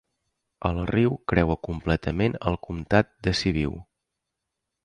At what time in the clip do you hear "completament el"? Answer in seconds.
1.69-2.59